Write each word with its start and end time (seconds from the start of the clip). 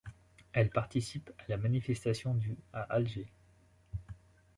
Elle 0.51 0.71
participe 0.71 1.29
à 1.37 1.43
la 1.47 1.57
manifestation 1.57 2.33
du 2.33 2.57
à 2.73 2.81
Alger. 2.91 3.31